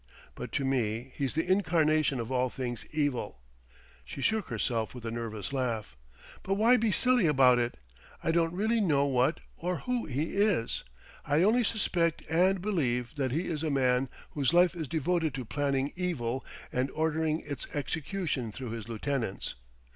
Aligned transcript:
But 0.33 0.51
to 0.53 0.65
me 0.65 1.13
he's 1.15 1.35
the 1.35 1.47
incarnation 1.47 2.19
of 2.19 2.31
all 2.31 2.49
things 2.49 2.87
evil...." 2.91 3.39
She 4.03 4.19
shook 4.19 4.47
herself 4.47 4.95
with 4.95 5.05
a 5.05 5.11
nervous 5.11 5.53
laugh. 5.53 5.95
"But 6.41 6.55
why 6.55 6.75
be 6.77 6.91
silly 6.91 7.27
about 7.27 7.59
it? 7.59 7.77
I 8.23 8.31
don't 8.31 8.51
really 8.55 8.81
know 8.81 9.05
what 9.05 9.41
or 9.57 9.75
who 9.81 10.07
he 10.07 10.31
is: 10.33 10.83
I 11.23 11.43
only 11.43 11.63
suspect 11.63 12.23
and 12.31 12.63
believe 12.63 13.13
that 13.17 13.31
he 13.31 13.41
is 13.47 13.61
a 13.61 13.69
man 13.69 14.09
whose 14.31 14.55
life 14.55 14.73
is 14.73 14.87
devoted 14.87 15.35
to 15.35 15.45
planning 15.45 15.93
evil 15.95 16.43
and 16.73 16.89
ordering 16.93 17.41
its 17.45 17.67
execution 17.75 18.51
through 18.51 18.71
his 18.71 18.87
lieutenants. 18.89 19.53